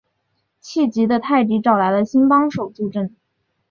[0.59, 3.15] 气急的泰迪找来了新帮手助阵。